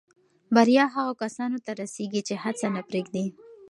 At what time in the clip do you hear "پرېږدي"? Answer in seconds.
2.89-3.25